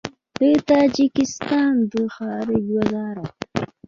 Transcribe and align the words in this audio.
د 0.39 0.41
تاجکستان 0.69 1.73
د 1.91 1.93
خارجه 2.15 2.69
وزارت 2.75 3.33